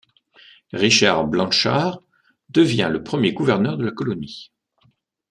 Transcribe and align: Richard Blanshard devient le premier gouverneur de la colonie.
Richard 0.73 1.27
Blanshard 1.27 2.01
devient 2.49 2.89
le 2.91 3.03
premier 3.03 3.33
gouverneur 3.33 3.77
de 3.77 3.85
la 3.85 3.91
colonie. 3.91 4.51